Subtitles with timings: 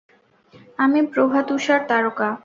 [0.79, 2.29] আমি প্রভাত-ঊষার তারকা।